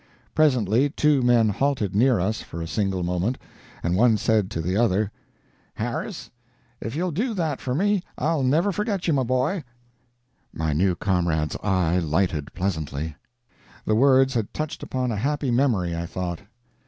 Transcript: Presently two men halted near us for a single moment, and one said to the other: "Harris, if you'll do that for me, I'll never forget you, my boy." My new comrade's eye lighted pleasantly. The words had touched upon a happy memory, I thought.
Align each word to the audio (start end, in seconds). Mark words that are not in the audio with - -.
Presently 0.33 0.89
two 0.89 1.21
men 1.21 1.49
halted 1.49 1.93
near 1.95 2.19
us 2.19 2.41
for 2.41 2.59
a 2.59 2.65
single 2.67 3.03
moment, 3.03 3.37
and 3.83 3.95
one 3.95 4.17
said 4.17 4.49
to 4.49 4.59
the 4.59 4.75
other: 4.75 5.11
"Harris, 5.75 6.31
if 6.81 6.95
you'll 6.95 7.11
do 7.11 7.35
that 7.35 7.61
for 7.61 7.75
me, 7.75 8.01
I'll 8.17 8.41
never 8.41 8.71
forget 8.71 9.05
you, 9.07 9.13
my 9.13 9.21
boy." 9.21 9.63
My 10.51 10.73
new 10.73 10.95
comrade's 10.95 11.55
eye 11.61 11.99
lighted 11.99 12.51
pleasantly. 12.55 13.15
The 13.85 13.93
words 13.93 14.33
had 14.33 14.55
touched 14.55 14.81
upon 14.81 15.11
a 15.11 15.17
happy 15.17 15.51
memory, 15.51 15.95
I 15.95 16.07
thought. 16.07 16.39